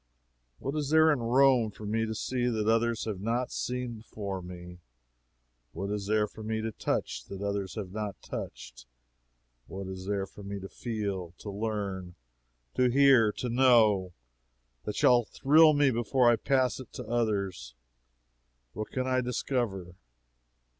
[0.57, 4.41] What is there in Rome for me to see that others have not seen before
[4.41, 4.79] me?
[5.73, 8.87] What is there for me to touch that others have not touched?
[9.67, 12.15] What is there for me to feel, to learn,
[12.73, 14.13] to hear, to know,
[14.85, 17.75] that shall thrill me before it pass to others?
[18.73, 19.93] What can I discover?